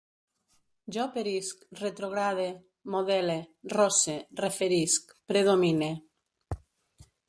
[0.95, 2.47] Jo perisc, retrograde,
[2.97, 3.37] modele,
[3.77, 5.97] rosse, referisc, predomine